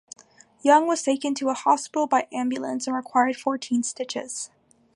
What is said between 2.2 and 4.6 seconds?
ambulance and required fourteen stitches.